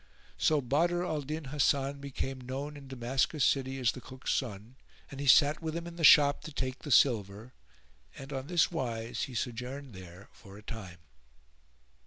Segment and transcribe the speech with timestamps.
[0.39, 4.75] So Badr al Din Hasan became known in Damascus city as the Cook's son
[5.11, 7.53] and he sat with him in the shop to take the silver,
[8.17, 10.97] and on this wise he sojourned there for a time.